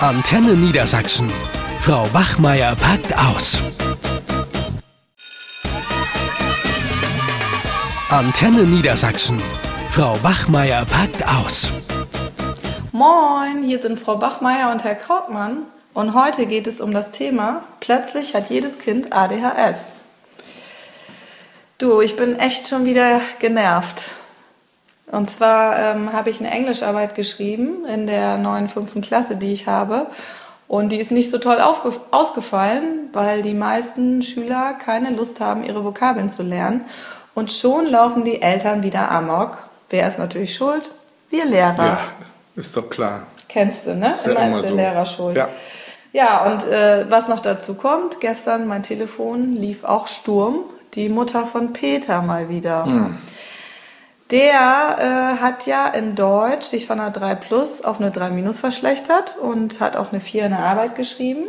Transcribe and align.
Antenne 0.00 0.52
Niedersachsen. 0.52 1.32
Frau 1.78 2.06
Wachmeier 2.12 2.76
packt 2.76 3.16
aus. 3.16 3.62
Antenne 8.10 8.64
Niedersachsen. 8.64 9.40
Frau 9.88 10.22
Wachmeier 10.22 10.84
packt 10.84 11.26
aus. 11.26 11.72
Moin, 12.92 13.62
hier 13.62 13.80
sind 13.80 13.98
Frau 13.98 14.18
Bachmeier 14.18 14.70
und 14.70 14.84
Herr 14.84 14.96
Krautmann 14.96 15.62
und 15.94 16.12
heute 16.12 16.44
geht 16.44 16.66
es 16.66 16.82
um 16.82 16.92
das 16.92 17.10
Thema 17.10 17.64
Plötzlich 17.80 18.34
hat 18.34 18.50
jedes 18.50 18.78
Kind 18.78 19.14
ADHS. 19.14 19.86
Du, 21.78 22.02
ich 22.02 22.16
bin 22.16 22.38
echt 22.38 22.68
schon 22.68 22.84
wieder 22.84 23.22
genervt. 23.38 24.10
Und 25.10 25.30
zwar 25.30 25.78
ähm, 25.78 26.12
habe 26.12 26.30
ich 26.30 26.40
eine 26.40 26.50
Englischarbeit 26.50 27.14
geschrieben 27.14 27.84
in 27.86 28.06
der 28.06 28.38
neuen 28.38 28.68
fünften 28.68 29.02
Klasse, 29.02 29.36
die 29.36 29.52
ich 29.52 29.66
habe. 29.66 30.06
Und 30.68 30.90
die 30.90 30.96
ist 30.96 31.12
nicht 31.12 31.30
so 31.30 31.38
toll 31.38 31.58
ausgefallen, 32.10 33.10
weil 33.12 33.42
die 33.42 33.54
meisten 33.54 34.22
Schüler 34.22 34.74
keine 34.74 35.10
Lust 35.10 35.40
haben, 35.40 35.62
ihre 35.62 35.84
Vokabeln 35.84 36.28
zu 36.28 36.42
lernen. 36.42 36.84
Und 37.34 37.52
schon 37.52 37.86
laufen 37.86 38.24
die 38.24 38.42
Eltern 38.42 38.82
wieder 38.82 39.10
amok. 39.10 39.58
Wer 39.90 40.08
ist 40.08 40.18
natürlich 40.18 40.54
schuld? 40.54 40.90
Wir 41.30 41.44
Lehrer. 41.44 41.76
Ja, 41.76 41.98
ist 42.56 42.76
doch 42.76 42.90
klar. 42.90 43.24
Kennst 43.48 43.86
du, 43.86 43.94
ne? 43.94 44.12
Ist 44.12 44.26
ja 44.26 44.32
immer 44.32 44.46
immer 44.46 44.58
ist 44.58 44.64
der 44.64 44.70
so. 44.70 44.76
Lehrer 44.76 45.04
schuld. 45.04 45.36
Ja. 45.36 45.48
Ja, 46.12 46.46
und 46.46 46.66
äh, 46.66 47.04
was 47.10 47.28
noch 47.28 47.40
dazu 47.40 47.74
kommt, 47.74 48.20
gestern 48.20 48.66
mein 48.66 48.82
Telefon 48.82 49.54
lief 49.54 49.84
auch 49.84 50.08
Sturm, 50.08 50.60
die 50.94 51.10
Mutter 51.10 51.44
von 51.44 51.74
Peter 51.74 52.22
mal 52.22 52.48
wieder. 52.48 52.86
Hm. 52.86 53.18
Der 54.30 55.36
äh, 55.38 55.40
hat 55.40 55.66
ja 55.66 55.86
in 55.86 56.16
Deutsch 56.16 56.64
sich 56.64 56.86
von 56.86 56.98
einer 56.98 57.12
3 57.12 57.36
plus 57.36 57.82
auf 57.82 58.00
eine 58.00 58.10
3 58.10 58.30
minus 58.30 58.58
verschlechtert 58.58 59.36
und 59.38 59.78
hat 59.78 59.96
auch 59.96 60.10
eine 60.10 60.20
4 60.20 60.46
in 60.46 60.50
der 60.50 60.60
Arbeit 60.60 60.96
geschrieben. 60.96 61.44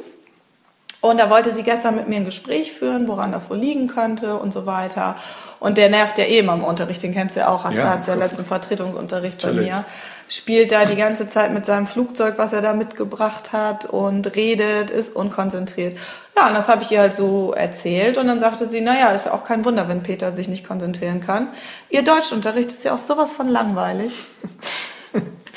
Und 1.00 1.20
da 1.20 1.30
wollte 1.30 1.54
sie 1.54 1.62
gestern 1.62 1.96
mit 1.96 2.08
mir 2.08 2.16
ein 2.16 2.26
Gespräch 2.26 2.72
führen, 2.72 3.08
woran 3.08 3.32
das 3.32 3.50
wohl 3.52 3.58
liegen 3.58 3.88
könnte 3.88 4.36
und 4.38 4.52
so 4.52 4.66
weiter. 4.66 5.16
Und 5.60 5.78
der 5.78 5.90
nervt 5.90 6.18
ja 6.18 6.26
eh 6.26 6.40
immer 6.40 6.54
im 6.54 6.64
Unterricht, 6.64 7.04
den 7.04 7.14
kennst 7.14 7.36
du 7.36 7.42
ja 7.42 7.50
auch, 7.50 7.64
hast 7.66 7.76
Ja, 7.76 7.96
du 7.96 8.12
ja 8.12 8.16
letzten 8.16 8.46
Vertretungsunterricht 8.46 9.42
bei 9.44 9.54
mir. 9.54 9.86
Spielt 10.28 10.72
da 10.72 10.86
die 10.86 10.96
ganze 10.96 11.28
Zeit 11.28 11.54
mit 11.54 11.66
seinem 11.66 11.88
Flugzeug, 11.88 12.34
was 12.38 12.52
er 12.52 12.62
da 12.62 12.74
mitgebracht 12.74 13.54
hat 13.54 13.86
und 13.86 14.36
redet, 14.36 14.90
ist 14.90 15.16
unkonzentriert. 15.16 15.98
Ja, 16.36 16.48
und 16.48 16.54
das 16.56 16.68
habe 16.68 16.82
ich 16.82 16.92
ihr 16.92 17.00
halt 17.00 17.16
so 17.16 17.54
erzählt 17.54 18.18
und 18.18 18.28
dann 18.28 18.40
sagte 18.40 18.68
sie, 18.68 18.82
naja, 18.82 19.12
ist 19.12 19.28
ja 19.28 19.34
auch 19.34 19.44
kein 19.44 19.64
Wunder, 19.66 19.88
wenn 19.88 20.04
Peter 20.04 20.32
sich 20.32 20.48
nicht 20.50 20.68
konzentrieren 20.68 21.22
kann. 21.22 21.48
Ihr 21.90 22.04
Deutschunterricht 22.04 22.72
ist 22.72 22.84
ja 22.84 22.94
auch 22.94 23.00
sowas 23.00 23.34
von 23.34 23.48
langweilig. 23.48 24.12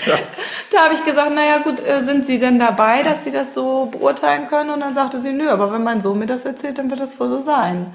Da 0.06 0.18
habe 0.84 0.94
ich 0.94 1.04
gesagt, 1.04 1.34
naja 1.34 1.58
gut, 1.58 1.80
äh, 1.80 2.04
sind 2.04 2.26
Sie 2.26 2.38
denn 2.38 2.58
dabei, 2.58 3.02
dass 3.02 3.24
Sie 3.24 3.30
das 3.30 3.54
so 3.54 3.86
beurteilen 3.86 4.46
können? 4.46 4.70
Und 4.70 4.80
dann 4.80 4.94
sagte 4.94 5.18
sie, 5.20 5.32
nö, 5.32 5.48
aber 5.48 5.72
wenn 5.72 5.82
mein 5.82 6.00
Sohn 6.00 6.18
mir 6.18 6.26
das 6.26 6.44
erzählt, 6.44 6.78
dann 6.78 6.90
wird 6.90 7.00
das 7.00 7.18
wohl 7.18 7.28
so 7.28 7.40
sein. 7.40 7.92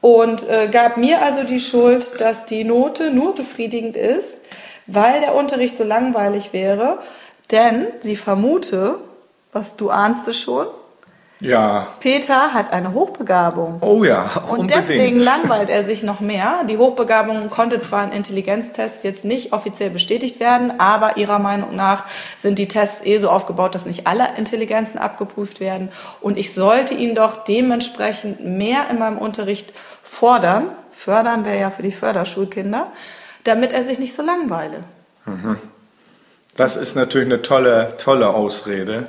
Und 0.00 0.48
äh, 0.48 0.68
gab 0.68 0.96
mir 0.96 1.22
also 1.22 1.44
die 1.44 1.60
Schuld, 1.60 2.20
dass 2.20 2.46
die 2.46 2.64
Note 2.64 3.10
nur 3.10 3.34
befriedigend 3.34 3.96
ist, 3.96 4.38
weil 4.86 5.20
der 5.20 5.34
Unterricht 5.34 5.76
so 5.76 5.84
langweilig 5.84 6.52
wäre. 6.52 6.98
Denn 7.50 7.88
sie 8.00 8.16
vermute, 8.16 8.96
was 9.52 9.76
du 9.76 9.90
ahnst 9.90 10.26
es 10.28 10.38
schon, 10.38 10.66
Ja. 11.40 11.88
Peter 12.00 12.52
hat 12.52 12.72
eine 12.72 12.92
Hochbegabung. 12.92 13.78
Oh 13.80 14.04
ja, 14.04 14.30
Und 14.50 14.60
unbedingt. 14.60 14.88
deswegen 14.88 15.18
langweilt 15.18 15.70
er 15.70 15.84
sich 15.84 16.02
noch 16.02 16.20
mehr. 16.20 16.64
Die 16.68 16.76
Hochbegabung 16.76 17.48
konnte 17.48 17.80
zwar 17.80 18.04
im 18.04 18.12
Intelligenztest 18.12 19.04
jetzt 19.04 19.24
nicht 19.24 19.52
offiziell 19.54 19.88
bestätigt 19.88 20.38
werden, 20.38 20.78
aber 20.78 21.16
ihrer 21.16 21.38
Meinung 21.38 21.74
nach 21.74 22.04
sind 22.36 22.58
die 22.58 22.68
Tests 22.68 23.04
eh 23.06 23.18
so 23.18 23.30
aufgebaut, 23.30 23.74
dass 23.74 23.86
nicht 23.86 24.06
alle 24.06 24.36
Intelligenzen 24.36 24.98
abgeprüft 24.98 25.60
werden. 25.60 25.88
Und 26.20 26.36
ich 26.36 26.52
sollte 26.52 26.92
ihn 26.92 27.14
doch 27.14 27.44
dementsprechend 27.44 28.44
mehr 28.44 28.90
in 28.90 28.98
meinem 28.98 29.16
Unterricht 29.16 29.72
fordern. 30.02 30.66
Fördern 30.92 31.46
wäre 31.46 31.58
ja 31.58 31.70
für 31.70 31.82
die 31.82 31.92
Förderschulkinder, 31.92 32.88
damit 33.44 33.72
er 33.72 33.82
sich 33.84 33.98
nicht 33.98 34.14
so 34.14 34.22
langweile. 34.22 34.84
Das 36.54 36.76
ist 36.76 36.96
natürlich 36.96 37.28
eine 37.28 37.40
tolle, 37.40 37.96
tolle 37.96 38.28
Ausrede. 38.28 39.08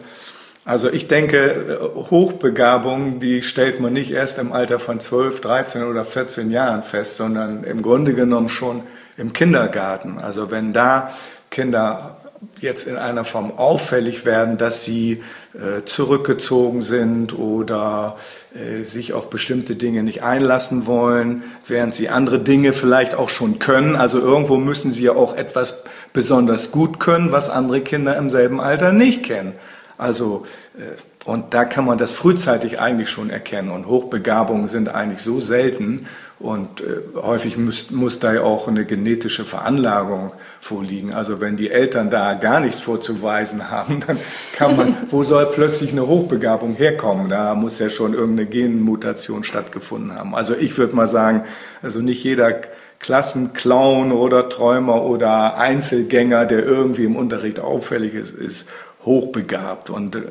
Also 0.63 0.91
ich 0.91 1.07
denke, 1.07 1.91
Hochbegabung, 2.11 3.19
die 3.19 3.41
stellt 3.41 3.79
man 3.79 3.94
nicht 3.94 4.11
erst 4.11 4.38
im 4.38 4.53
Alter 4.53 4.79
von 4.79 4.99
12, 4.99 5.41
13 5.41 5.83
oder 5.83 6.03
14 6.03 6.51
Jahren 6.51 6.83
fest, 6.83 7.17
sondern 7.17 7.63
im 7.63 7.81
Grunde 7.81 8.13
genommen 8.13 8.49
schon 8.49 8.83
im 9.17 9.33
Kindergarten. 9.33 10.19
Also 10.19 10.51
wenn 10.51 10.72
da 10.72 11.11
Kinder 11.49 12.17
jetzt 12.59 12.88
in 12.88 12.95
einer 12.95 13.25
Form 13.25 13.57
auffällig 13.57 14.25
werden, 14.25 14.57
dass 14.57 14.83
sie 14.83 15.23
äh, 15.53 15.83
zurückgezogen 15.83 16.81
sind 16.81 17.38
oder 17.38 18.17
äh, 18.55 18.83
sich 18.83 19.13
auf 19.13 19.29
bestimmte 19.29 19.75
Dinge 19.75 20.03
nicht 20.03 20.23
einlassen 20.23 20.88
wollen, 20.88 21.43
während 21.67 21.93
sie 21.93 22.09
andere 22.09 22.39
Dinge 22.39 22.73
vielleicht 22.73 23.16
auch 23.16 23.29
schon 23.29 23.59
können. 23.59 23.95
Also 23.95 24.19
irgendwo 24.19 24.57
müssen 24.57 24.91
sie 24.91 25.03
ja 25.03 25.11
auch 25.13 25.35
etwas 25.35 25.83
besonders 26.13 26.72
gut 26.72 26.99
können, 26.99 27.31
was 27.31 27.49
andere 27.49 27.81
Kinder 27.81 28.16
im 28.17 28.29
selben 28.29 28.59
Alter 28.59 28.91
nicht 28.91 29.23
kennen. 29.23 29.53
Also 30.01 30.45
äh, 30.78 30.81
und 31.23 31.53
da 31.53 31.66
kann 31.66 31.85
man 31.85 32.00
das 32.00 32.12
frühzeitig 32.12 32.79
eigentlich 32.79 33.09
schon 33.09 33.29
erkennen. 33.29 33.69
Und 33.69 33.85
Hochbegabungen 33.85 34.67
sind 34.67 34.89
eigentlich 34.89 35.22
so 35.22 35.39
selten 35.39 36.07
und 36.39 36.81
äh, 36.81 37.01
häufig 37.22 37.57
muss, 37.57 37.91
muss 37.91 38.17
da 38.17 38.34
ja 38.34 38.41
auch 38.41 38.67
eine 38.67 38.85
genetische 38.85 39.44
Veranlagung 39.44 40.31
vorliegen. 40.59 41.13
Also 41.13 41.40
wenn 41.40 41.57
die 41.57 41.69
Eltern 41.69 42.09
da 42.09 42.34
gar 42.34 42.59
nichts 42.59 42.79
vorzuweisen 42.79 43.69
haben, 43.69 44.01
dann 44.07 44.17
kann 44.53 44.75
man, 44.75 44.97
wo 45.11 45.22
soll 45.22 45.45
plötzlich 45.45 45.91
eine 45.91 46.07
Hochbegabung 46.07 46.73
herkommen? 46.73 47.29
Da 47.29 47.53
muss 47.53 47.78
ja 47.78 47.91
schon 47.91 48.16
irgendeine 48.16 48.50
Genmutation 48.50 49.44
stattgefunden 49.44 50.16
haben. 50.16 50.34
Also 50.34 50.56
ich 50.56 50.75
würde 50.79 50.95
mal 50.95 51.07
sagen, 51.07 51.44
also 51.84 52.00
nicht 52.00 52.23
jeder 52.23 52.61
Klassenclown 52.97 54.11
oder 54.11 54.50
Träumer 54.50 55.03
oder 55.03 55.57
Einzelgänger, 55.57 56.45
der 56.45 56.63
irgendwie 56.63 57.06
im 57.06 57.16
Unterricht 57.16 57.59
auffällig 57.59 58.13
ist, 58.13 58.35
ist 58.35 58.69
hochbegabt. 59.06 59.89
Und 59.89 60.16
äh, 60.16 60.22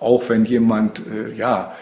auch 0.00 0.28
wenn 0.28 0.44
jemand, 0.44 1.02
äh, 1.06 1.32
ja, 1.32 1.74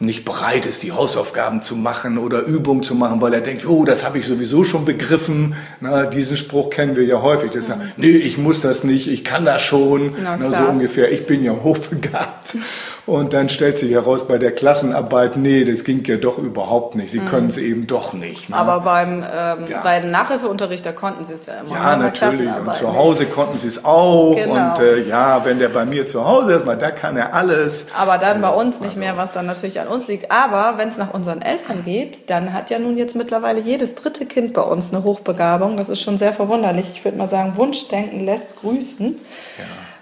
nicht 0.00 0.24
bereit 0.24 0.64
ist, 0.64 0.82
die 0.82 0.92
Hausaufgaben 0.92 1.60
zu 1.60 1.76
machen 1.76 2.16
oder 2.16 2.42
Übungen 2.42 2.82
zu 2.82 2.94
machen, 2.94 3.20
weil 3.20 3.34
er 3.34 3.42
denkt, 3.42 3.66
oh, 3.66 3.84
das 3.84 4.02
habe 4.02 4.18
ich 4.18 4.26
sowieso 4.26 4.64
schon 4.64 4.86
begriffen. 4.86 5.54
Na, 5.80 6.06
diesen 6.06 6.38
Spruch 6.38 6.70
kennen 6.70 6.96
wir 6.96 7.04
ja 7.04 7.20
häufig. 7.20 7.50
Das 7.50 7.68
ja, 7.68 7.78
nee, 7.98 8.08
ich 8.08 8.38
muss 8.38 8.62
das 8.62 8.82
nicht, 8.82 9.08
ich 9.08 9.24
kann 9.24 9.44
das 9.44 9.60
schon. 9.60 10.14
Na 10.22 10.38
Na, 10.38 10.50
so 10.50 10.62
ungefähr, 10.64 11.12
ich 11.12 11.26
bin 11.26 11.44
ja 11.44 11.52
hochbegabt. 11.52 12.56
Und 13.10 13.32
dann 13.32 13.48
stellt 13.48 13.76
sich 13.76 13.90
heraus 13.90 14.28
bei 14.28 14.38
der 14.38 14.52
Klassenarbeit, 14.52 15.36
nee, 15.36 15.64
das 15.64 15.82
ging 15.82 16.04
ja 16.04 16.16
doch 16.16 16.38
überhaupt 16.38 16.94
nicht. 16.94 17.10
Sie 17.10 17.18
können 17.18 17.48
es 17.48 17.56
eben 17.56 17.88
doch 17.88 18.12
nicht. 18.12 18.48
Ne? 18.50 18.54
Mhm. 18.54 18.60
Aber 18.60 18.80
beim, 18.82 19.24
ähm, 19.28 19.64
Ja. 19.68 19.80
bei 19.82 19.98
dem 19.98 20.12
Nachhilfeunterricht, 20.12 20.86
da 20.86 20.92
konnten 20.92 21.24
sie 21.24 21.32
es 21.34 21.46
ja 21.46 21.54
immer. 21.60 21.74
Ja, 21.74 21.96
natürlich. 21.96 22.48
Und 22.48 22.72
zu 22.72 22.86
nicht. 22.86 22.96
Hause 22.96 23.26
konnten 23.26 23.58
sie 23.58 23.66
es 23.66 23.84
auch. 23.84 24.36
Genau. 24.36 24.70
Und 24.70 24.78
äh, 24.78 25.02
ja, 25.08 25.44
wenn 25.44 25.58
der 25.58 25.70
bei 25.70 25.84
mir 25.86 26.06
zu 26.06 26.24
Hause 26.24 26.52
ist, 26.54 26.66
da 26.68 26.90
kann 26.92 27.16
er 27.16 27.34
alles. 27.34 27.88
Aber 27.98 28.16
dann 28.16 28.36
So, 28.36 28.42
bei 28.42 28.50
uns 28.54 28.74
nicht 28.80 28.90
also- 28.90 29.00
mehr, 29.00 29.16
was 29.16 29.32
dann 29.32 29.46
natürlich 29.46 29.80
an 29.80 29.88
uns 29.88 30.06
liegt. 30.06 30.30
Aber 30.30 30.78
wenn 30.78 30.88
es 30.88 30.96
nach 30.96 31.12
unseren 31.12 31.42
Eltern 31.42 31.82
geht, 31.84 32.30
dann 32.30 32.52
hat 32.52 32.70
ja 32.70 32.78
nun 32.78 32.96
jetzt 32.96 33.16
mittlerweile 33.16 33.58
jedes 33.60 33.96
dritte 33.96 34.24
Kind 34.24 34.52
bei 34.54 34.62
uns 34.62 34.92
eine 34.94 35.02
Hochbegabung. 35.02 35.76
Das 35.76 35.88
ist 35.88 36.00
schon 36.00 36.16
sehr 36.18 36.32
verwunderlich. 36.32 36.92
Ich 36.94 37.04
würde 37.04 37.18
mal 37.18 37.28
sagen, 37.28 37.56
Wunschdenken 37.56 38.24
lässt 38.24 38.54
grüßen. 38.60 39.16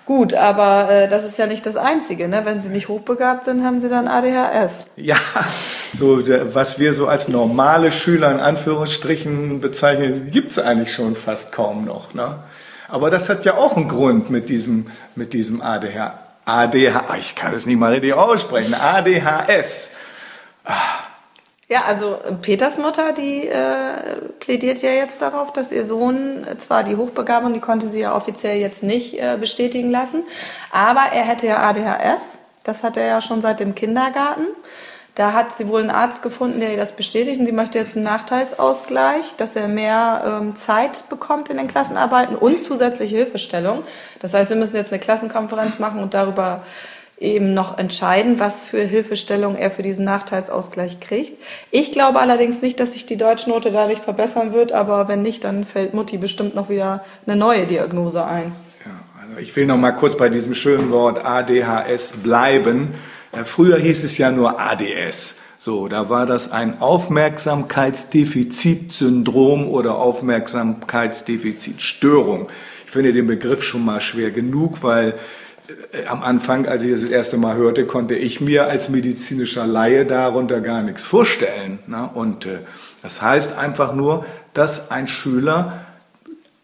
Gut, 0.08 0.32
aber 0.32 0.90
äh, 0.90 1.06
das 1.06 1.22
ist 1.22 1.36
ja 1.36 1.46
nicht 1.46 1.66
das 1.66 1.76
Einzige. 1.76 2.28
Ne? 2.28 2.40
Wenn 2.46 2.60
sie 2.60 2.70
nicht 2.70 2.88
hochbegabt 2.88 3.44
sind, 3.44 3.62
haben 3.62 3.78
sie 3.78 3.90
dann 3.90 4.08
ADHS. 4.08 4.86
Ja, 4.96 5.18
so 5.98 6.22
was 6.54 6.78
wir 6.78 6.94
so 6.94 7.08
als 7.08 7.28
normale 7.28 7.92
Schüler 7.92 8.32
in 8.32 8.40
Anführungsstrichen 8.40 9.60
bezeichnen, 9.60 10.30
gibt's 10.30 10.58
eigentlich 10.58 10.94
schon 10.94 11.14
fast 11.14 11.52
kaum 11.52 11.84
noch. 11.84 12.14
Ne? 12.14 12.38
Aber 12.88 13.10
das 13.10 13.28
hat 13.28 13.44
ja 13.44 13.58
auch 13.58 13.76
einen 13.76 13.86
Grund 13.86 14.30
mit 14.30 14.48
diesem, 14.48 14.86
mit 15.14 15.34
diesem 15.34 15.60
ADH, 15.60 16.18
ADH, 16.46 17.04
ah, 17.06 17.16
ich 17.18 17.34
kann 17.34 17.52
es 17.52 17.66
nicht 17.66 17.78
mal 17.78 17.92
richtig 17.92 18.14
aussprechen, 18.14 18.72
ADHS. 18.72 19.90
Ja, 21.68 21.82
also 21.86 22.14
äh, 22.14 22.32
Peters 22.32 22.78
Mutter, 22.78 23.12
die 23.12 23.46
äh, 23.46 24.16
plädiert 24.40 24.80
ja 24.80 24.90
jetzt 24.90 25.20
darauf, 25.20 25.52
dass 25.52 25.70
ihr 25.70 25.84
Sohn 25.84 26.44
äh, 26.44 26.56
zwar 26.56 26.82
die 26.82 26.96
Hochbegabung, 26.96 27.52
die 27.52 27.60
konnte 27.60 27.90
sie 27.90 28.00
ja 28.00 28.16
offiziell 28.16 28.58
jetzt 28.58 28.82
nicht 28.82 29.20
äh, 29.20 29.36
bestätigen 29.38 29.90
lassen, 29.90 30.22
aber 30.72 31.12
er 31.12 31.24
hätte 31.24 31.46
ja 31.46 31.58
ADHS. 31.58 32.38
Das 32.64 32.82
hat 32.82 32.96
er 32.96 33.06
ja 33.06 33.20
schon 33.20 33.42
seit 33.42 33.60
dem 33.60 33.74
Kindergarten. 33.74 34.46
Da 35.14 35.32
hat 35.32 35.52
sie 35.54 35.68
wohl 35.68 35.80
einen 35.80 35.90
Arzt 35.90 36.22
gefunden, 36.22 36.60
der 36.60 36.70
ihr 36.70 36.76
das 36.76 36.92
bestätigt. 36.92 37.40
Und 37.40 37.46
sie 37.46 37.52
möchte 37.52 37.78
jetzt 37.78 37.96
einen 37.96 38.04
Nachteilsausgleich, 38.04 39.34
dass 39.36 39.56
er 39.56 39.66
mehr 39.66 40.22
ähm, 40.24 40.54
Zeit 40.54 41.08
bekommt 41.08 41.48
in 41.48 41.56
den 41.56 41.66
Klassenarbeiten 41.66 42.36
und 42.36 42.62
zusätzliche 42.62 43.16
Hilfestellung. 43.16 43.82
Das 44.20 44.32
heißt, 44.32 44.50
wir 44.50 44.56
müssen 44.56 44.76
jetzt 44.76 44.92
eine 44.92 45.00
Klassenkonferenz 45.00 45.80
machen 45.80 46.00
und 46.00 46.14
darüber 46.14 46.62
eben 47.20 47.54
noch 47.54 47.78
entscheiden, 47.78 48.38
was 48.38 48.64
für 48.64 48.82
Hilfestellung 48.82 49.56
er 49.56 49.70
für 49.70 49.80
diesen 49.82 50.04
Nachteilsausgleich 50.04 51.00
kriegt. 51.00 51.32
Ich 51.70 51.92
glaube 51.92 52.20
allerdings 52.20 52.60
nicht, 52.62 52.80
dass 52.80 52.92
sich 52.92 53.06
die 53.06 53.16
Deutschnote 53.16 53.72
dadurch 53.72 53.98
verbessern 53.98 54.52
wird, 54.52 54.72
aber 54.72 55.08
wenn 55.08 55.22
nicht, 55.22 55.44
dann 55.44 55.64
fällt 55.64 55.94
Mutti 55.94 56.18
bestimmt 56.18 56.54
noch 56.54 56.68
wieder 56.68 57.02
eine 57.26 57.36
neue 57.36 57.66
Diagnose 57.66 58.22
ein. 58.24 58.52
Ja, 58.84 58.92
also 59.20 59.38
ich 59.40 59.56
will 59.56 59.64
noch 59.66 59.78
mal 59.78 59.92
kurz 59.92 60.16
bei 60.16 60.28
diesem 60.28 60.54
schönen 60.54 60.90
Wort 60.90 61.24
ADHS 61.24 62.12
bleiben. 62.22 62.94
Äh, 63.32 63.44
früher 63.44 63.78
hieß 63.78 64.04
es 64.04 64.18
ja 64.18 64.30
nur 64.30 64.60
ADS. 64.60 65.38
So, 65.58 65.88
da 65.88 66.08
war 66.08 66.24
das 66.24 66.52
ein 66.52 66.80
Aufmerksamkeitsdefizitsyndrom 66.80 69.68
oder 69.68 69.96
Aufmerksamkeitsdefizitstörung. 69.96 72.46
Ich 72.86 72.92
finde 72.92 73.12
den 73.12 73.26
Begriff 73.26 73.64
schon 73.64 73.84
mal 73.84 74.00
schwer 74.00 74.30
genug, 74.30 74.84
weil 74.84 75.16
am 76.08 76.22
Anfang, 76.22 76.66
als 76.66 76.82
ich 76.82 76.90
das, 76.90 77.02
das 77.02 77.10
erste 77.10 77.36
Mal 77.36 77.56
hörte, 77.56 77.86
konnte 77.86 78.14
ich 78.14 78.40
mir 78.40 78.68
als 78.68 78.88
medizinischer 78.88 79.66
Laie 79.66 80.06
darunter 80.06 80.60
gar 80.60 80.82
nichts 80.82 81.04
vorstellen. 81.04 81.78
Ne? 81.86 82.08
Und 82.12 82.46
äh, 82.46 82.60
das 83.02 83.22
heißt 83.22 83.58
einfach 83.58 83.94
nur, 83.94 84.24
dass 84.54 84.90
ein 84.90 85.08
Schüler 85.08 85.84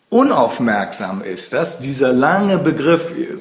unaufmerksam 0.08 1.22
ist. 1.22 1.52
Dass 1.52 1.78
dieser 1.78 2.12
lange 2.12 2.58
Begriff, 2.58 3.12
äh, 3.12 3.36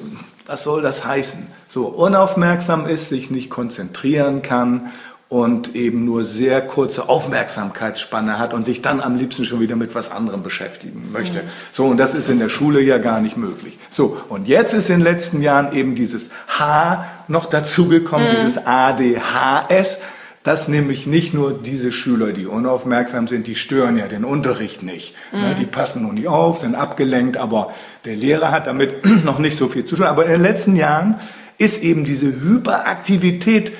was 0.46 0.64
soll 0.64 0.82
das 0.82 1.04
heißen? 1.04 1.46
So 1.68 1.86
unaufmerksam 1.86 2.86
ist, 2.86 3.08
sich 3.08 3.30
nicht 3.30 3.50
konzentrieren 3.50 4.42
kann 4.42 4.92
und 5.34 5.74
eben 5.74 6.04
nur 6.04 6.22
sehr 6.22 6.60
kurze 6.60 7.08
Aufmerksamkeitsspanne 7.08 8.38
hat 8.38 8.54
und 8.54 8.64
sich 8.64 8.82
dann 8.82 9.00
am 9.00 9.16
liebsten 9.16 9.44
schon 9.44 9.58
wieder 9.58 9.74
mit 9.74 9.96
was 9.96 10.12
anderem 10.12 10.44
beschäftigen 10.44 11.08
möchte. 11.12 11.40
Mhm. 11.40 11.48
So, 11.72 11.86
und 11.86 11.96
das 11.96 12.14
ist 12.14 12.28
in 12.28 12.38
der 12.38 12.48
Schule 12.48 12.80
ja 12.80 12.98
gar 12.98 13.20
nicht 13.20 13.36
möglich. 13.36 13.76
So, 13.90 14.16
und 14.28 14.46
jetzt 14.46 14.74
ist 14.74 14.90
in 14.90 14.98
den 14.98 15.02
letzten 15.02 15.42
Jahren 15.42 15.72
eben 15.72 15.96
dieses 15.96 16.30
H 16.46 17.04
noch 17.26 17.46
dazugekommen, 17.46 18.28
mhm. 18.28 18.30
dieses 18.30 18.64
ADHS. 18.64 20.02
Das 20.44 20.68
nämlich 20.68 21.08
nicht 21.08 21.34
nur 21.34 21.52
diese 21.52 21.90
Schüler, 21.90 22.30
die 22.30 22.46
unaufmerksam 22.46 23.26
sind, 23.26 23.48
die 23.48 23.56
stören 23.56 23.98
ja 23.98 24.06
den 24.06 24.24
Unterricht 24.24 24.84
nicht. 24.84 25.16
Mhm. 25.32 25.40
Ne, 25.40 25.54
die 25.56 25.66
passen 25.66 26.02
nur 26.02 26.12
nicht 26.12 26.28
auf, 26.28 26.60
sind 26.60 26.76
abgelenkt, 26.76 27.38
aber 27.38 27.72
der 28.04 28.14
Lehrer 28.14 28.52
hat 28.52 28.68
damit 28.68 29.04
noch 29.24 29.40
nicht 29.40 29.58
so 29.58 29.66
viel 29.66 29.82
zu 29.82 29.96
tun. 29.96 30.06
Aber 30.06 30.26
in 30.26 30.30
den 30.30 30.42
letzten 30.42 30.76
Jahren 30.76 31.16
ist 31.58 31.82
eben 31.82 32.04
diese 32.04 32.26
Hyperaktivität 32.26 33.72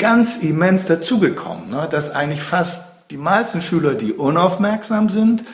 ganz 0.00 0.38
immens 0.38 0.86
dazugekommen, 0.86 1.70
ne? 1.70 1.86
dass 1.88 2.10
eigentlich 2.10 2.42
fast 2.42 2.84
die 3.10 3.16
meisten 3.16 3.60
Schüler, 3.60 3.94
die 3.94 4.12
unaufmerksam 4.12 5.08
sind, 5.08 5.44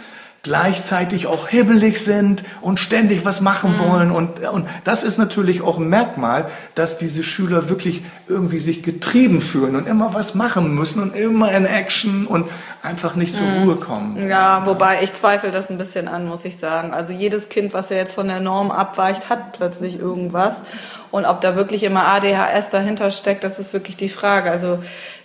gleichzeitig 0.46 1.26
auch 1.26 1.48
hibbelig 1.48 2.04
sind 2.04 2.44
und 2.60 2.78
ständig 2.78 3.24
was 3.24 3.40
machen 3.40 3.72
mhm. 3.72 3.78
wollen. 3.80 4.10
Und, 4.12 4.38
und 4.46 4.68
das 4.84 5.02
ist 5.02 5.18
natürlich 5.18 5.60
auch 5.60 5.78
ein 5.78 5.88
Merkmal, 5.88 6.48
dass 6.76 6.98
diese 6.98 7.24
Schüler 7.24 7.68
wirklich 7.68 8.04
irgendwie 8.28 8.60
sich 8.60 8.84
getrieben 8.84 9.40
fühlen 9.40 9.74
und 9.74 9.88
immer 9.88 10.14
was 10.14 10.36
machen 10.36 10.72
müssen 10.72 11.02
und 11.02 11.16
immer 11.16 11.50
in 11.50 11.66
Action 11.66 12.28
und 12.28 12.48
einfach 12.80 13.16
nicht 13.16 13.34
zur 13.34 13.44
mhm. 13.44 13.62
Ruhe 13.64 13.76
kommen. 13.76 14.28
Ja, 14.28 14.64
wobei 14.66 15.02
ich 15.02 15.12
zweifle 15.14 15.50
das 15.50 15.68
ein 15.68 15.78
bisschen 15.78 16.06
an, 16.06 16.28
muss 16.28 16.44
ich 16.44 16.58
sagen. 16.58 16.92
Also 16.92 17.12
jedes 17.12 17.48
Kind, 17.48 17.74
was 17.74 17.88
ja 17.88 17.96
jetzt 17.96 18.14
von 18.14 18.28
der 18.28 18.38
Norm 18.38 18.70
abweicht, 18.70 19.28
hat 19.28 19.50
plötzlich 19.50 19.98
irgendwas. 19.98 20.62
Und 21.10 21.24
ob 21.24 21.40
da 21.40 21.56
wirklich 21.56 21.82
immer 21.82 22.06
ADHS 22.06 22.70
dahinter 22.70 23.10
steckt, 23.10 23.44
das 23.44 23.58
ist 23.58 23.72
wirklich 23.72 23.96
die 23.96 24.08
Frage. 24.08 24.50
Also 24.50 24.78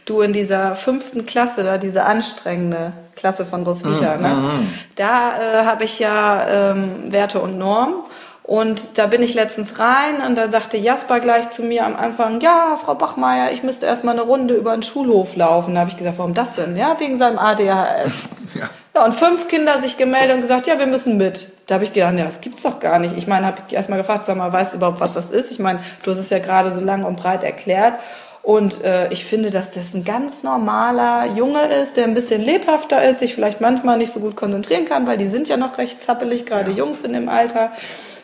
du 0.05 0.21
in 0.21 0.33
dieser 0.33 0.75
fünften 0.75 1.25
Klasse, 1.25 1.63
da 1.63 1.77
diese 1.77 2.03
anstrengende 2.03 2.93
Klasse 3.15 3.45
von 3.45 3.63
Roswitha, 3.63 4.17
mm, 4.17 4.21
ne? 4.21 4.29
Mm, 4.29 4.73
da 4.95 5.61
äh, 5.61 5.65
habe 5.65 5.83
ich 5.83 5.99
ja 5.99 6.71
ähm, 6.71 7.11
Werte 7.11 7.39
und 7.39 7.57
Norm. 7.57 8.03
Und 8.43 8.97
da 8.97 9.05
bin 9.05 9.21
ich 9.21 9.33
letztens 9.33 9.79
rein 9.79 10.21
und 10.27 10.35
dann 10.35 10.51
sagte 10.51 10.75
Jasper 10.75 11.19
gleich 11.19 11.51
zu 11.51 11.61
mir 11.61 11.85
am 11.85 11.95
Anfang, 11.95 12.41
ja, 12.41 12.77
Frau 12.83 12.95
Bachmeier, 12.95 13.51
ich 13.51 13.63
müsste 13.63 13.85
erst 13.85 14.03
mal 14.03 14.11
eine 14.11 14.23
Runde 14.23 14.55
über 14.55 14.73
den 14.73 14.83
Schulhof 14.83 15.35
laufen. 15.35 15.75
Da 15.75 15.81
habe 15.81 15.89
ich 15.89 15.97
gesagt, 15.97 16.17
warum 16.17 16.33
das 16.33 16.55
denn? 16.55 16.75
Ja, 16.75 16.99
wegen 16.99 17.17
seinem 17.17 17.37
ADHS. 17.37 18.23
ja. 18.55 18.69
ja, 18.95 19.05
und 19.05 19.13
fünf 19.13 19.47
Kinder 19.47 19.79
sich 19.79 19.97
gemeldet 19.97 20.35
und 20.35 20.41
gesagt, 20.41 20.67
ja, 20.67 20.79
wir 20.79 20.87
müssen 20.87 21.17
mit. 21.17 21.47
Da 21.71 21.75
habe 21.75 21.85
ich 21.85 21.93
gedacht, 21.93 22.17
ja, 22.17 22.25
das 22.25 22.41
gibt's 22.41 22.63
doch 22.63 22.81
gar 22.81 22.99
nicht. 22.99 23.15
Ich 23.17 23.27
meine, 23.27 23.47
habe 23.47 23.59
ich 23.65 23.73
erst 23.73 23.89
mal 23.89 23.95
gefragt, 23.95 24.25
sag 24.25 24.35
mal, 24.35 24.51
weißt 24.51 24.73
du 24.73 24.77
überhaupt, 24.77 24.99
was 24.99 25.13
das 25.13 25.29
ist? 25.29 25.51
Ich 25.51 25.59
meine, 25.59 25.79
du 26.03 26.11
hast 26.11 26.17
es 26.17 26.29
ja 26.29 26.39
gerade 26.39 26.69
so 26.73 26.81
lang 26.81 27.05
und 27.05 27.15
breit 27.15 27.45
erklärt. 27.45 27.97
Und 28.43 28.83
äh, 28.83 29.07
ich 29.07 29.23
finde, 29.23 29.51
dass 29.51 29.71
das 29.71 29.93
ein 29.93 30.03
ganz 30.03 30.43
normaler 30.43 31.27
Junge 31.27 31.63
ist, 31.81 31.95
der 31.95 32.03
ein 32.03 32.13
bisschen 32.13 32.41
lebhafter 32.41 33.01
ist, 33.07 33.19
sich 33.19 33.33
vielleicht 33.35 33.61
manchmal 33.61 33.97
nicht 33.97 34.11
so 34.11 34.19
gut 34.19 34.35
konzentrieren 34.35 34.83
kann, 34.83 35.07
weil 35.07 35.17
die 35.17 35.27
sind 35.27 35.47
ja 35.47 35.55
noch 35.55 35.77
recht 35.77 36.01
zappelig, 36.01 36.45
gerade 36.45 36.71
ja. 36.71 36.79
Jungs 36.79 37.03
in 37.03 37.13
dem 37.13 37.29
Alter. 37.29 37.71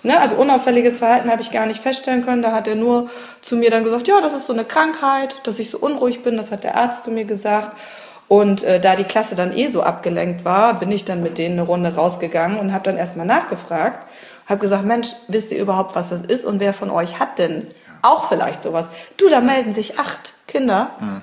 Ne? 0.04 0.20
Also 0.20 0.36
unauffälliges 0.36 0.98
Verhalten 0.98 1.32
habe 1.32 1.42
ich 1.42 1.50
gar 1.50 1.68
nicht 1.68 1.82
feststellen 1.82 2.26
können. 2.26 2.42
Da 2.42 2.52
hat 2.52 2.68
er 2.68 2.76
nur 2.76 3.10
zu 3.42 3.56
mir 3.56 3.72
dann 3.72 3.86
gesagt, 3.86 4.10
ja, 4.10 4.20
das 4.20 4.34
ist 4.34 4.48
so 4.48 4.52
eine 4.52 4.66
Krankheit, 4.66 5.38
dass 5.44 5.58
ich 5.58 5.70
so 5.70 5.78
unruhig 5.78 6.22
bin. 6.22 6.36
Das 6.36 6.52
hat 6.52 6.66
der 6.66 6.76
Arzt 6.76 7.06
zu 7.06 7.12
mir 7.12 7.24
gesagt. 7.24 7.78
Und 8.28 8.64
äh, 8.64 8.80
da 8.80 8.96
die 8.96 9.06
Klasse 9.06 9.36
dann 9.36 9.56
eh 9.56 9.70
so 9.70 9.84
abgelenkt 9.84 10.44
war, 10.44 10.74
bin 10.80 10.92
ich 10.92 11.06
dann 11.06 11.24
mit 11.24 11.38
denen 11.38 11.60
eine 11.60 11.68
Runde 11.68 11.96
rausgegangen 11.96 12.60
und 12.60 12.74
habe 12.74 12.84
dann 12.84 12.98
erstmal 12.98 13.26
nachgefragt. 13.26 14.06
Habe 14.48 14.60
gesagt, 14.60 14.86
Mensch, 14.86 15.10
wisst 15.28 15.52
ihr 15.52 15.60
überhaupt, 15.60 15.96
was 15.96 16.10
das 16.10 16.22
ist 16.22 16.46
und 16.46 16.60
wer 16.60 16.74
von 16.74 16.90
euch 16.90 17.20
hat 17.20 17.38
denn 17.38 17.68
auch 18.02 18.28
vielleicht 18.28 18.64
sowas. 18.64 18.88
Du, 19.18 19.30
da 19.30 19.42
melden 19.42 19.74
sich 19.74 20.00
acht 20.00 20.34
Kinder. 20.48 20.92
Mhm. 21.00 21.22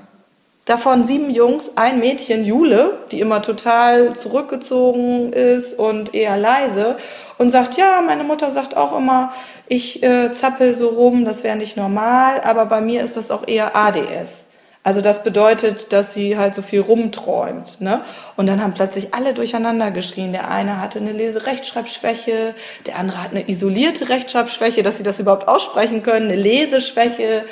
Davon 0.65 1.05
sieben 1.05 1.29
Jungs, 1.29 1.77
ein 1.77 2.01
Mädchen, 2.01 2.43
Jule, 2.43 2.99
die 3.11 3.21
immer 3.21 3.43
total 3.43 4.17
zurückgezogen 4.17 5.31
ist 5.35 5.79
und 5.79 6.15
eher 6.15 6.39
leise 6.39 6.97
und 7.37 7.51
sagt, 7.51 7.77
ja, 7.77 8.01
meine 8.01 8.25
Mutter 8.25 8.51
sagt 8.51 8.75
auch 8.75 8.97
immer, 8.97 9.35
ich 9.69 10.03
äh, 10.03 10.33
zappel 10.33 10.75
so 10.75 10.89
rum, 10.89 11.27
das 11.27 11.45
wäre 11.45 11.57
nicht 11.57 11.77
normal, 11.77 12.41
aber 12.43 12.65
bei 12.65 12.81
mir 12.81 13.05
ist 13.05 13.19
das 13.19 13.31
auch 13.31 13.47
eher 13.47 13.77
ADS. 13.77 14.47
Also 14.85 15.01
das 15.01 15.23
bedeutet, 15.23 15.95
dass 15.95 16.13
sie 16.13 16.37
halt 16.37 16.55
so 16.55 16.61
viel 16.61 16.83
rumträumt. 16.83 17.81
Ne? 17.81 18.03
Und 18.37 18.47
dann 18.47 18.63
haben 18.63 18.75
plötzlich 18.75 19.15
alle 19.15 19.33
durcheinander 19.33 19.91
geschrien. 19.91 20.33
Der 20.33 20.51
eine 20.51 20.79
hatte 20.79 20.99
eine 20.99 21.13
Leserechtschreibschwäche, 21.13 22.55
der 22.87 22.99
andere 22.99 23.23
hat 23.23 23.31
eine 23.31 23.49
isolierte 23.49 24.11
Rechtschreibschwäche, 24.11 24.83
dass 24.83 24.99
sie 24.99 25.03
das 25.03 25.21
überhaupt 25.21 25.49
aussprechen 25.49 26.03
können, 26.03 26.31
eine 26.31 26.41
Leseschwäche. 26.41 27.47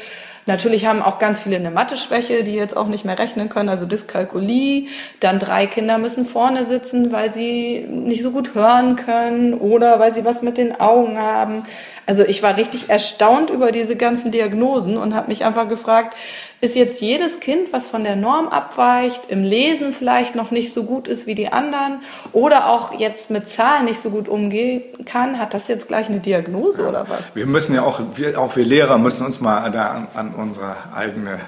Natürlich 0.45 0.87
haben 0.87 1.01
auch 1.01 1.19
ganz 1.19 1.41
viele 1.41 1.57
eine 1.57 1.71
Mathe-Schwäche, 1.71 2.45
die 2.45 2.55
jetzt 2.55 2.77
auch 2.77 2.89
nicht 2.89 3.05
mehr 3.07 3.19
rechnen 3.19 3.49
können, 3.49 3.71
also 3.71 3.87
Dyskalkulie. 3.87 4.89
Dann 5.21 5.39
drei 5.39 5.67
Kinder 5.67 5.97
müssen 5.97 6.27
vorne 6.27 6.67
sitzen, 6.67 7.13
weil 7.13 7.33
sie 7.33 7.87
nicht 7.89 8.23
so 8.23 8.33
gut 8.33 8.55
hören 8.55 8.97
können 8.97 9.55
oder 9.55 10.01
weil 10.01 10.13
sie 10.13 10.27
was 10.27 10.43
mit 10.43 10.59
den 10.59 10.79
Augen 10.81 11.19
haben. 11.19 11.65
Also 12.07 12.25
ich 12.25 12.43
war 12.43 12.57
richtig 12.57 12.91
erstaunt 12.91 13.51
über 13.51 13.71
diese 13.71 13.97
ganzen 13.97 14.33
Diagnosen 14.33 14.97
und 14.97 15.15
habe 15.15 15.29
mich 15.29 15.45
einfach 15.45 15.69
gefragt, 15.69 16.17
ist 16.61 16.75
jetzt 16.77 17.01
jedes 17.01 17.41
Kind, 17.41 17.73
was 17.73 17.89
von 17.89 18.05
der 18.05 18.17
Norm 18.17 18.49
abweicht, 18.49 19.23
im 19.29 19.43
Lesen 19.43 19.93
vielleicht 19.93 20.35
noch 20.35 20.51
nicht 20.51 20.73
so 20.73 20.85
gut 20.85 21.09
ist 21.09 21.27
wie 21.27 21.35
die 21.35 21.53
anderen 21.53 22.03
oder 22.33 22.69
auch 22.69 22.99
jetzt 22.99 23.31
mit 23.31 23.49
Zahlen 23.49 23.85
nicht 23.85 24.01
so 24.01 24.11
gut 24.11 24.29
umgehen 24.29 24.83
kann, 25.05 25.39
hat 25.39 25.55
das 25.55 25.69
jetzt 25.69 25.89
gleich 25.89 26.09
eine 26.09 26.21
Diagnose 26.21 26.83
ja. 26.83 26.89
oder 26.89 27.09
was? 27.09 27.35
Wir 27.35 27.47
müssen 27.47 27.75
ja 27.75 27.83
auch, 27.83 28.01
wir, 28.15 28.39
auch 28.39 28.57
wir 28.57 28.65
Lehrer 28.65 28.99
müssen 28.99 29.27
uns 29.27 29.41
mal 29.41 29.71
da 29.71 29.91
an, 29.91 30.09
an 30.15 30.35
unsere 30.35 30.77
eigene 30.95 31.41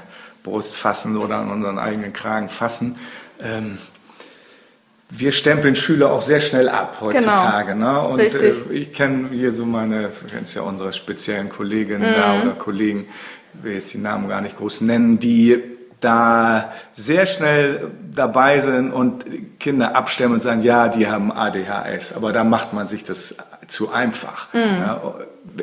Brust 0.42 0.76
fassen 0.76 1.16
oder 1.16 1.36
an 1.36 1.50
unseren 1.50 1.78
eigenen 1.78 2.12
Kragen 2.12 2.48
fassen. 2.48 2.98
Ähm, 3.42 3.78
wir 5.16 5.32
stempeln 5.32 5.76
Schüler 5.76 6.10
auch 6.10 6.22
sehr 6.22 6.40
schnell 6.40 6.68
ab 6.68 6.98
heutzutage. 7.00 7.72
Genau. 7.72 8.08
Ne? 8.16 8.24
Und 8.24 8.34
äh, 8.34 8.54
ich 8.70 8.92
kenne 8.92 9.28
hier 9.30 9.52
so 9.52 9.64
meine, 9.64 10.04
du 10.08 10.30
kennst 10.30 10.54
ja 10.54 10.62
unsere 10.62 10.92
speziellen 10.92 11.48
Kolleginnen 11.48 12.10
mhm. 12.10 12.14
da 12.14 12.42
oder 12.42 12.52
Kollegen, 12.52 13.06
ich 13.54 13.64
will 13.64 13.74
jetzt 13.74 13.92
die 13.94 13.98
Namen 13.98 14.28
gar 14.28 14.40
nicht 14.40 14.58
groß 14.58 14.80
nennen, 14.80 15.18
die 15.18 15.62
da 16.00 16.72
sehr 16.92 17.24
schnell 17.26 17.90
dabei 18.12 18.60
sind 18.60 18.92
und 18.92 19.24
Kinder 19.58 19.96
abstemmen 19.96 20.34
und 20.34 20.40
sagen, 20.40 20.62
ja, 20.62 20.88
die 20.88 21.08
haben 21.08 21.32
ADHS. 21.32 22.14
Aber 22.14 22.32
da 22.32 22.44
macht 22.44 22.72
man 22.72 22.86
sich 22.86 23.04
das 23.04 23.36
zu 23.66 23.92
einfach. 23.92 24.52
Mhm. 24.52 24.60
Ja, 24.60 25.14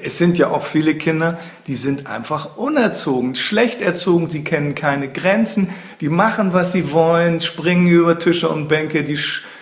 es 0.03 0.17
sind 0.17 0.37
ja 0.37 0.49
auch 0.49 0.63
viele 0.63 0.95
Kinder, 0.95 1.37
die 1.67 1.75
sind 1.75 2.07
einfach 2.07 2.57
unerzogen, 2.57 3.35
schlecht 3.35 3.81
erzogen, 3.81 4.29
sie 4.29 4.43
kennen 4.43 4.75
keine 4.75 5.09
Grenzen, 5.09 5.69
die 5.99 6.09
machen, 6.09 6.53
was 6.53 6.71
sie 6.71 6.91
wollen, 6.91 7.41
springen 7.41 7.87
über 7.87 8.17
Tische 8.19 8.49
und 8.49 8.67
Bänke, 8.67 9.03
die 9.03 9.17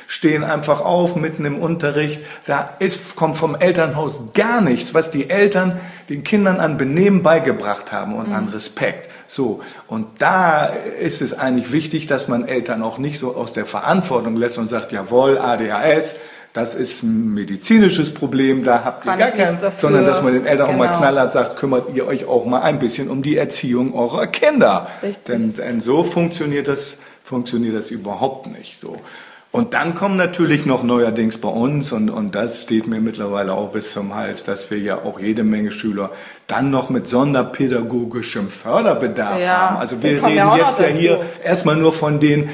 stehen 0.09 0.43
einfach 0.43 0.81
auf 0.81 1.15
mitten 1.15 1.45
im 1.45 1.59
Unterricht. 1.59 2.21
Da 2.47 2.73
ist, 2.79 3.15
kommt 3.15 3.37
vom 3.37 3.55
Elternhaus 3.55 4.33
gar 4.33 4.59
nichts, 4.59 4.95
was 4.95 5.11
die 5.11 5.29
Eltern 5.29 5.79
den 6.09 6.23
Kindern 6.23 6.59
an 6.59 6.77
Benehmen 6.77 7.21
beigebracht 7.21 7.91
haben 7.91 8.15
und 8.15 8.29
mhm. 8.29 8.33
an 8.33 8.47
Respekt. 8.47 9.11
So. 9.27 9.61
Und 9.85 10.07
da 10.17 10.65
ist 10.65 11.21
es 11.21 11.37
eigentlich 11.37 11.71
wichtig, 11.71 12.07
dass 12.07 12.27
man 12.27 12.47
Eltern 12.47 12.81
auch 12.81 12.97
nicht 12.97 13.19
so 13.19 13.35
aus 13.35 13.53
der 13.53 13.67
Verantwortung 13.67 14.35
lässt 14.35 14.57
und 14.57 14.67
sagt, 14.67 14.91
jawohl, 14.91 15.37
ADHS, 15.37 16.15
das 16.53 16.73
ist 16.73 17.03
ein 17.03 17.33
medizinisches 17.33 18.13
Problem, 18.13 18.63
da 18.63 18.83
habt 18.83 19.05
ihr 19.05 19.11
Kann 19.11 19.19
gar 19.19 19.31
keinen, 19.31 19.57
sondern 19.77 20.05
dass 20.05 20.23
man 20.23 20.33
den 20.33 20.45
Eltern 20.45 20.67
genau. 20.67 20.77
auch 20.77 20.79
mal 20.79 20.87
genau. 20.87 20.99
knallhart 20.99 21.31
sagt, 21.31 21.57
kümmert 21.57 21.93
ihr 21.93 22.07
euch 22.07 22.25
auch 22.25 22.45
mal 22.45 22.61
ein 22.61 22.79
bisschen 22.79 23.09
um 23.09 23.21
die 23.21 23.37
Erziehung 23.37 23.93
eurer 23.93 24.27
Kinder. 24.27 24.87
Richtig. 25.03 25.25
Denn, 25.25 25.53
denn 25.53 25.79
so 25.79 26.03
funktioniert 26.03 26.67
das, 26.67 26.99
funktioniert 27.23 27.75
das 27.75 27.91
überhaupt 27.91 28.47
nicht 28.47 28.79
so. 28.79 28.97
Und 29.51 29.73
dann 29.73 29.95
kommen 29.95 30.15
natürlich 30.15 30.67
noch 30.67 30.83
neuerdings 30.83 31.39
bei 31.39 31.49
uns, 31.49 31.91
und, 31.91 32.09
und 32.09 32.35
das 32.35 32.61
steht 32.61 32.87
mir 32.87 32.99
mittlerweile 32.99 33.53
auch 33.53 33.71
bis 33.71 33.91
zum 33.91 34.13
Hals, 34.13 34.43
dass 34.43 34.69
wir 34.69 34.77
ja 34.77 34.97
auch 35.03 35.19
jede 35.19 35.43
Menge 35.43 35.71
Schüler 35.71 36.11
dann 36.45 36.69
noch 36.69 36.89
mit 36.89 37.07
sonderpädagogischem 37.07 38.49
Förderbedarf 38.49 39.41
ja, 39.41 39.57
haben. 39.57 39.77
Also 39.77 40.03
wir 40.03 40.23
reden 40.23 40.51
jetzt 40.55 40.79
ja 40.79 40.87
hier 40.87 41.21
erstmal 41.43 41.77
nur 41.77 41.93
von 41.93 42.19
den 42.19 42.49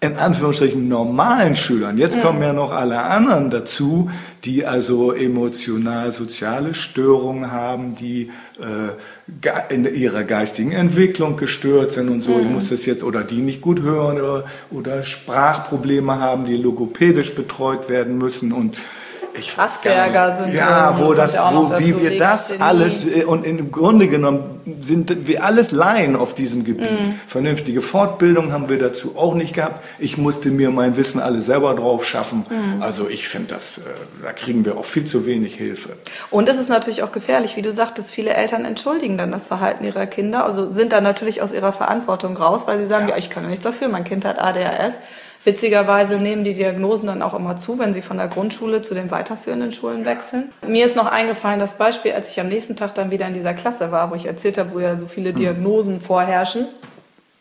in 0.00 0.16
Anführungsstrichen 0.16 0.86
normalen 0.86 1.56
Schülern. 1.56 1.98
Jetzt 1.98 2.22
kommen 2.22 2.40
ja 2.40 2.52
noch 2.52 2.70
alle 2.70 3.02
anderen 3.02 3.50
dazu, 3.50 4.10
die 4.44 4.64
also 4.64 5.12
emotional-soziale 5.12 6.74
Störungen 6.74 7.50
haben, 7.50 7.96
die 7.96 8.30
äh, 8.60 9.74
in 9.74 9.92
ihrer 9.92 10.22
geistigen 10.22 10.70
Entwicklung 10.70 11.36
gestört 11.36 11.90
sind 11.90 12.10
und 12.10 12.20
so. 12.20 12.34
Mhm. 12.34 12.40
Ich 12.40 12.48
muss 12.48 12.68
das 12.68 12.86
jetzt 12.86 13.02
oder 13.02 13.24
die 13.24 13.40
nicht 13.40 13.60
gut 13.60 13.82
hören 13.82 14.20
oder, 14.20 14.44
oder 14.70 15.02
Sprachprobleme 15.02 16.20
haben, 16.20 16.44
die 16.44 16.56
logopädisch 16.56 17.34
betreut 17.34 17.88
werden 17.88 18.18
müssen 18.18 18.52
und 18.52 18.76
ich 19.34 19.56
Asperger 19.56 20.36
sind 20.36 20.54
ja, 20.54 20.98
wo 20.98 21.14
das, 21.14 21.38
wo, 21.38 21.70
wie 21.78 22.00
wir 22.00 22.18
das 22.18 22.60
alles 22.60 23.06
äh, 23.06 23.24
und 23.24 23.46
im 23.46 23.70
Grunde 23.70 24.08
genommen 24.08 24.57
sind 24.80 25.26
wir 25.26 25.44
alles 25.44 25.70
Laien 25.70 26.16
auf 26.16 26.34
diesem 26.34 26.64
Gebiet. 26.64 26.90
Mhm. 26.90 27.20
Vernünftige 27.26 27.80
Fortbildung 27.80 28.52
haben 28.52 28.68
wir 28.68 28.78
dazu 28.78 29.16
auch 29.16 29.34
nicht 29.34 29.54
gehabt. 29.54 29.82
Ich 29.98 30.18
musste 30.18 30.50
mir 30.50 30.70
mein 30.70 30.96
Wissen 30.96 31.20
alles 31.20 31.46
selber 31.46 31.74
drauf 31.74 32.04
schaffen. 32.06 32.46
Mhm. 32.48 32.82
Also 32.82 33.08
ich 33.08 33.28
finde, 33.28 33.48
das 33.54 33.78
äh, 33.78 33.82
da 34.22 34.32
kriegen 34.32 34.64
wir 34.64 34.76
auch 34.76 34.84
viel 34.84 35.04
zu 35.04 35.26
wenig 35.26 35.54
Hilfe. 35.54 35.90
Und 36.30 36.48
es 36.48 36.58
ist 36.58 36.68
natürlich 36.68 37.02
auch 37.02 37.12
gefährlich, 37.12 37.56
wie 37.56 37.62
du 37.62 37.72
sagtest, 37.72 38.10
viele 38.10 38.30
Eltern 38.30 38.64
entschuldigen 38.64 39.16
dann 39.16 39.32
das 39.32 39.46
Verhalten 39.46 39.84
ihrer 39.84 40.06
Kinder, 40.06 40.44
also 40.44 40.72
sind 40.72 40.92
dann 40.92 41.04
natürlich 41.04 41.42
aus 41.42 41.52
ihrer 41.52 41.72
Verantwortung 41.72 42.36
raus, 42.36 42.66
weil 42.66 42.78
sie 42.78 42.86
sagen, 42.86 43.08
ja, 43.08 43.14
ja 43.14 43.18
ich 43.18 43.30
kann 43.30 43.42
ja 43.44 43.50
nichts 43.50 43.64
dafür, 43.64 43.88
mein 43.88 44.04
Kind 44.04 44.24
hat 44.24 44.38
ADHS. 44.38 45.00
Witzigerweise 45.44 46.18
nehmen 46.18 46.42
die 46.42 46.52
Diagnosen 46.52 47.06
dann 47.06 47.22
auch 47.22 47.32
immer 47.32 47.56
zu, 47.56 47.78
wenn 47.78 47.92
sie 47.92 48.02
von 48.02 48.16
der 48.16 48.26
Grundschule 48.26 48.82
zu 48.82 48.94
den 48.94 49.10
weiterführenden 49.10 49.70
Schulen 49.70 50.04
wechseln. 50.04 50.50
Mir 50.66 50.84
ist 50.84 50.96
noch 50.96 51.06
eingefallen 51.06 51.60
das 51.60 51.78
Beispiel, 51.78 52.12
als 52.12 52.32
ich 52.32 52.40
am 52.40 52.48
nächsten 52.48 52.74
Tag 52.74 52.94
dann 52.96 53.12
wieder 53.12 53.26
in 53.28 53.34
dieser 53.34 53.54
Klasse 53.54 53.92
war, 53.92 54.10
wo 54.10 54.16
ich 54.16 54.26
erzählt 54.26 54.57
habe, 54.58 54.74
wo 54.74 54.80
ja 54.80 54.98
so 54.98 55.06
viele 55.06 55.32
Diagnosen 55.32 56.00
vorherrschen. 56.00 56.66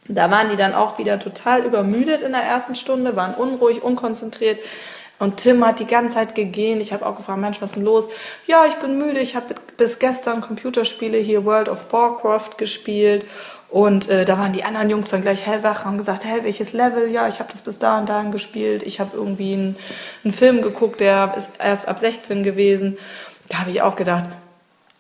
Da 0.07 0.31
waren 0.31 0.49
die 0.49 0.55
dann 0.55 0.73
auch 0.73 0.97
wieder 0.97 1.19
total 1.19 1.65
übermüdet 1.65 2.21
in 2.21 2.31
der 2.31 2.43
ersten 2.43 2.75
Stunde, 2.75 3.15
waren 3.15 3.33
unruhig, 3.33 3.83
unkonzentriert. 3.83 4.59
Und 5.19 5.37
Tim 5.37 5.65
hat 5.65 5.79
die 5.79 5.87
ganze 5.87 6.15
Zeit 6.15 6.35
gegehen. 6.35 6.79
Ich 6.79 6.93
habe 6.93 7.05
auch 7.05 7.15
gefragt, 7.15 7.39
Mensch, 7.39 7.61
was 7.61 7.71
ist 7.71 7.75
denn 7.75 7.83
los? 7.83 8.07
Ja, 8.45 8.65
ich 8.67 8.75
bin 8.75 8.97
müde. 8.99 9.19
Ich 9.19 9.35
habe 9.35 9.55
bis 9.75 9.99
gestern 9.99 10.41
Computerspiele 10.41 11.17
hier 11.17 11.43
World 11.43 11.69
of 11.69 11.91
Warcraft 11.91 12.57
gespielt 12.57 13.25
und 13.69 14.09
äh, 14.09 14.23
da 14.23 14.37
waren 14.37 14.53
die 14.53 14.63
anderen 14.63 14.89
Jungs 14.89 15.09
dann 15.09 15.21
gleich 15.21 15.45
hellwach 15.45 15.85
und 15.85 15.97
gesagt, 15.97 16.23
hey, 16.23 16.43
welches 16.43 16.71
Level? 16.71 17.09
Ja, 17.11 17.27
ich 17.27 17.39
habe 17.39 17.51
das 17.51 17.61
bis 17.61 17.79
da 17.79 17.99
und 17.99 18.07
dahin 18.07 18.31
gespielt. 18.31 18.83
Ich 18.83 18.99
habe 18.99 19.15
irgendwie 19.15 19.53
einen 19.53 20.33
Film 20.33 20.61
geguckt, 20.61 21.01
der 21.01 21.33
ist 21.35 21.51
erst 21.59 21.87
ab 21.87 21.99
16 21.99 22.43
gewesen. 22.43 22.97
Da 23.49 23.59
habe 23.59 23.71
ich 23.71 23.81
auch 23.81 23.95
gedacht, 23.95 24.25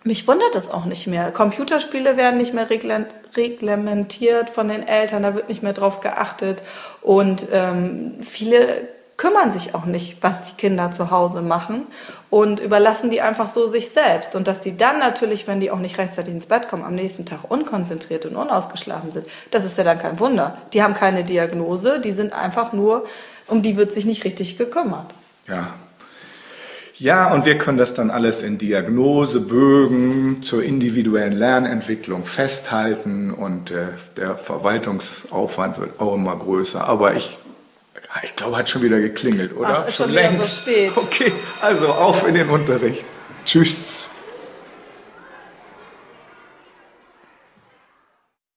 mich 0.07 0.27
wundert 0.27 0.55
das 0.55 0.71
auch 0.71 0.85
nicht 0.85 1.05
mehr. 1.05 1.31
Computerspiele 1.31 2.17
werden 2.17 2.37
nicht 2.37 2.53
mehr 2.53 2.69
reglementiert 2.69 4.49
von 4.49 4.69
den 4.69 4.87
Eltern, 4.87 5.23
da 5.23 5.35
wird 5.35 5.49
nicht 5.49 5.63
mehr 5.63 5.73
drauf 5.73 5.99
geachtet. 5.99 6.63
Und 7.01 7.47
ähm, 7.51 8.15
viele 8.21 8.87
kümmern 9.17 9.51
sich 9.51 9.75
auch 9.75 9.85
nicht, 9.85 10.17
was 10.21 10.43
die 10.43 10.55
Kinder 10.55 10.91
zu 10.91 11.11
Hause 11.11 11.41
machen 11.41 11.87
und 12.29 12.59
überlassen 12.59 13.09
die 13.09 13.19
einfach 13.19 13.47
so 13.47 13.67
sich 13.67 13.89
selbst. 13.89 14.33
Und 14.35 14.47
dass 14.47 14.61
die 14.61 14.77
dann 14.77 14.99
natürlich, 14.99 15.47
wenn 15.47 15.59
die 15.59 15.71
auch 15.71 15.79
nicht 15.79 15.97
rechtzeitig 15.97 16.33
ins 16.33 16.45
Bett 16.45 16.69
kommen, 16.69 16.83
am 16.83 16.95
nächsten 16.95 17.25
Tag 17.25 17.49
unkonzentriert 17.49 18.25
und 18.25 18.35
unausgeschlafen 18.37 19.11
sind, 19.11 19.27
das 19.51 19.65
ist 19.65 19.77
ja 19.77 19.83
dann 19.83 19.99
kein 19.99 20.19
Wunder. 20.19 20.57
Die 20.73 20.83
haben 20.83 20.93
keine 20.93 21.25
Diagnose, 21.25 21.99
die 21.99 22.11
sind 22.11 22.31
einfach 22.31 22.71
nur, 22.71 23.05
um 23.47 23.61
die 23.61 23.75
wird 23.75 23.91
sich 23.91 24.05
nicht 24.05 24.23
richtig 24.23 24.57
gekümmert. 24.57 25.07
Ja. 25.47 25.73
Ja, 26.99 27.31
und 27.31 27.45
wir 27.45 27.57
können 27.57 27.77
das 27.77 27.93
dann 27.93 28.09
alles 28.09 28.41
in 28.41 28.57
Diagnosebögen 28.57 30.41
zur 30.41 30.63
individuellen 30.63 31.33
Lernentwicklung 31.33 32.25
festhalten 32.25 33.31
und 33.31 33.71
äh, 33.71 33.89
der 34.15 34.35
Verwaltungsaufwand 34.35 35.79
wird 35.79 35.99
auch 35.99 36.15
immer 36.15 36.35
größer. 36.35 36.87
Aber 36.87 37.15
ich 37.15 37.37
ich 38.23 38.35
glaube, 38.35 38.57
hat 38.57 38.69
schon 38.69 38.81
wieder 38.81 38.99
geklingelt, 38.99 39.55
oder? 39.55 39.83
Ach, 39.83 39.87
ist 39.87 39.97
schon, 39.97 40.07
schon 40.07 40.15
längst. 40.15 40.65
So 40.65 40.71
spät. 40.71 40.91
Okay, 40.95 41.31
also 41.61 41.87
auf 41.87 42.27
in 42.27 42.35
den 42.35 42.49
Unterricht. 42.49 43.05
Tschüss. 43.45 44.09